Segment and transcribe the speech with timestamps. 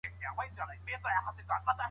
[0.19, 1.79] سیاست جوړونکي باید د خلکو په ژوند پوه سي.